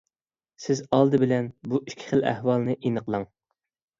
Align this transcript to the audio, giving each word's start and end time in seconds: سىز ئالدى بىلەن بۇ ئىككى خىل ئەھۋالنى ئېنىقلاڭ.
سىز 0.63 0.79
ئالدى 0.97 1.19
بىلەن 1.23 1.51
بۇ 1.73 1.81
ئىككى 1.83 2.09
خىل 2.13 2.25
ئەھۋالنى 2.31 2.79
ئېنىقلاڭ. 2.87 3.29